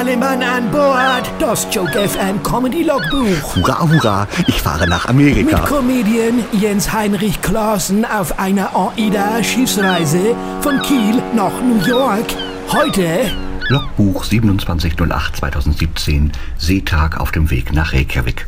[0.00, 1.30] alle Mann an Bord.
[1.38, 3.54] Das Joke FM Comedy Logbuch.
[3.54, 5.58] Hurra, hurra, ich fahre nach Amerika.
[5.58, 12.24] Mit Comedian Jens Heinrich Klaassen auf einer AIDA-Schiffsreise von Kiel nach New York.
[12.72, 13.30] Heute
[13.68, 18.46] Logbuch 2708-2017, Seetag auf dem Weg nach Reykjavik.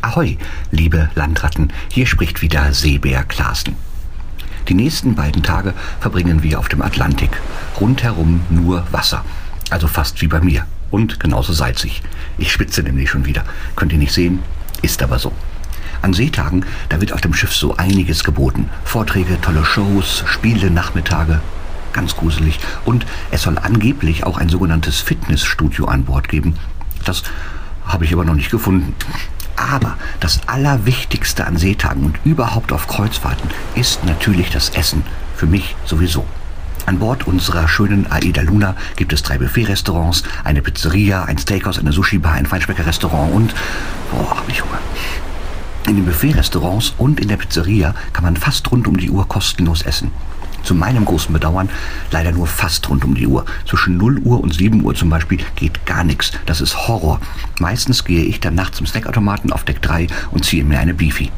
[0.00, 0.38] Ahoi,
[0.70, 3.74] liebe Landratten, hier spricht wieder Seebär Klaassen.
[4.68, 7.30] Die nächsten beiden Tage verbringen wir auf dem Atlantik.
[7.80, 9.24] Rundherum nur Wasser.
[9.70, 10.66] Also fast wie bei mir.
[10.90, 12.02] Und genauso salzig.
[12.38, 13.44] Ich spitze nämlich schon wieder.
[13.76, 14.40] Könnt ihr nicht sehen?
[14.82, 15.32] Ist aber so.
[16.00, 18.70] An Seetagen, da wird auf dem Schiff so einiges geboten.
[18.84, 21.40] Vorträge, tolle Shows, Spiele, Nachmittage.
[21.92, 22.58] Ganz gruselig.
[22.84, 26.54] Und es soll angeblich auch ein sogenanntes Fitnessstudio an Bord geben.
[27.04, 27.22] Das
[27.84, 28.94] habe ich aber noch nicht gefunden.
[29.56, 35.02] Aber das Allerwichtigste an Seetagen und überhaupt auf Kreuzfahrten ist natürlich das Essen.
[35.36, 36.24] Für mich sowieso.
[36.88, 41.92] An Bord unserer schönen Aida Luna gibt es drei Buffet-Restaurants, eine Pizzeria, ein Steakhouse, eine
[41.92, 43.54] Sushi-Bar, ein Feinschmecker-Restaurant und...
[44.10, 44.78] Boah, hab ich Hunger.
[45.86, 49.82] In den Buffet-Restaurants und in der Pizzeria kann man fast rund um die Uhr kostenlos
[49.82, 50.12] essen.
[50.62, 51.68] Zu meinem großen Bedauern
[52.10, 53.44] leider nur fast rund um die Uhr.
[53.66, 56.32] Zwischen 0 Uhr und 7 Uhr zum Beispiel geht gar nichts.
[56.46, 57.20] Das ist Horror.
[57.58, 61.30] Meistens gehe ich dann nachts zum Snackautomaten auf Deck 3 und ziehe mir eine Beefy.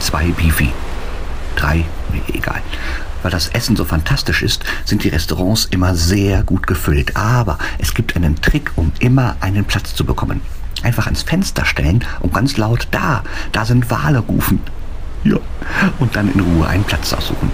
[0.00, 0.70] Zwei Beefy.
[1.54, 1.84] Drei.
[3.22, 7.16] Weil das Essen so fantastisch ist, sind die Restaurants immer sehr gut gefüllt.
[7.16, 10.40] Aber es gibt einen Trick, um immer einen Platz zu bekommen.
[10.82, 14.60] Einfach ans Fenster stellen und ganz laut da, da sind Wale rufen.
[15.24, 15.38] Ja,
[16.00, 17.50] und dann in Ruhe einen Platz aussuchen.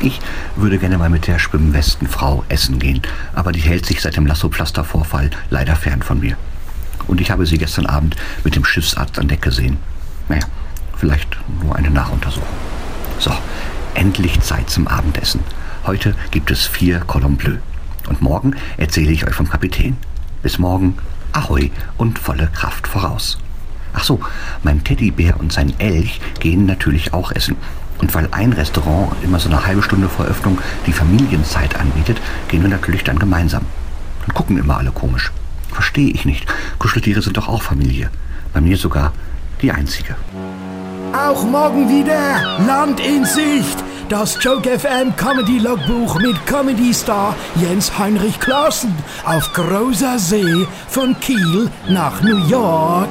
[0.00, 0.20] Ich
[0.56, 3.02] würde gerne mal mit der Schwimmwestenfrau essen gehen,
[3.34, 6.36] aber die hält sich seit dem Lasso-Pflaster-Vorfall leider fern von mir.
[7.06, 9.78] Und ich habe sie gestern Abend mit dem Schiffsarzt an Deck gesehen.
[10.28, 10.44] Naja,
[10.96, 12.67] vielleicht nur eine Nachuntersuchung.
[13.98, 15.40] Endlich Zeit zum Abendessen.
[15.84, 17.56] Heute gibt es vier Cordon Bleu.
[18.08, 19.96] Und morgen erzähle ich euch vom Kapitän.
[20.40, 20.96] Bis morgen,
[21.32, 23.38] Ahoi und volle Kraft voraus.
[23.92, 24.20] Ach so,
[24.62, 27.56] mein Teddybär und sein Elch gehen natürlich auch essen.
[27.98, 32.62] Und weil ein Restaurant immer so eine halbe Stunde vor Öffnung die Familienzeit anbietet, gehen
[32.62, 33.66] wir natürlich dann gemeinsam.
[34.24, 35.32] Dann gucken immer alle komisch.
[35.72, 36.46] Verstehe ich nicht.
[36.78, 38.10] Kuscheltiere sind doch auch Familie.
[38.52, 39.12] Bei mir sogar
[39.60, 40.14] die einzige.
[41.12, 43.87] Auch morgen wieder Land in Sicht.
[44.08, 48.94] Das Joke FM Comedy Logbuch mit Comedy Star Jens Heinrich Klaassen
[49.26, 53.10] auf großer See von Kiel nach New York.